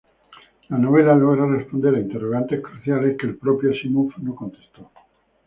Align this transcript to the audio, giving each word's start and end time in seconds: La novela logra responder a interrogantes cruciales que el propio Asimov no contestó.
La 0.69 0.79
novela 0.79 1.13
logra 1.15 1.45
responder 1.45 1.93
a 1.93 1.99
interrogantes 1.99 2.59
cruciales 2.59 3.15
que 3.19 3.27
el 3.27 3.37
propio 3.37 3.69
Asimov 3.69 4.09
no 4.17 4.33
contestó. 4.33 4.89